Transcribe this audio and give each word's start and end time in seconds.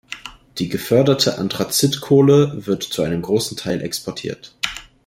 Die 0.57 0.67
geförderte 0.67 1.37
Anthrazit-Kohle 1.37 2.65
wird 2.65 2.81
zu 2.81 3.03
einem 3.03 3.21
großen 3.21 3.55
Teil 3.55 3.83
exportiert. 3.83 4.55